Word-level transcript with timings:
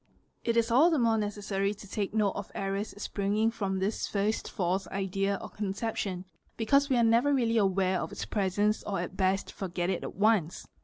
| 0.23 0.43
q 0.43 0.49
It 0.49 0.57
is 0.57 0.71
all 0.71 0.89
the 0.89 0.97
more 0.97 1.15
necessary 1.19 1.75
to 1.75 1.87
take 1.87 2.11
note 2.11 2.31
of 2.31 2.51
errors 2.55 2.95
springing 2.97 3.51
from 3.51 3.79
thi 3.79 3.91
first 3.91 4.49
false 4.49 4.87
idea 4.87 5.37
or 5.39 5.47
conception, 5.47 6.25
because 6.57 6.89
we 6.89 6.97
are 6.97 7.03
never 7.03 7.31
really 7.31 7.57
aware 7.59 7.99
of 8.01 8.11
it 8.11 8.25
presence, 8.31 8.81
or 8.81 8.99
at 8.99 9.15
best 9.15 9.51
forget 9.51 9.91
it 9.91 10.01
at 10.03 10.15
once. 10.15 10.65